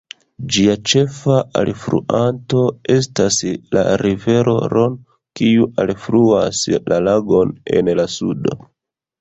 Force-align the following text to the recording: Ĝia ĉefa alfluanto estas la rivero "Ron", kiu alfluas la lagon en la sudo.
Ĝia 0.53 0.75
ĉefa 0.91 1.35
alfluanto 1.59 2.63
estas 2.95 3.37
la 3.77 3.83
rivero 4.03 4.57
"Ron", 4.75 4.97
kiu 5.41 5.69
alfluas 5.85 6.65
la 6.89 7.01
lagon 7.11 7.57
en 7.79 7.97
la 8.01 8.09
sudo. 8.17 8.59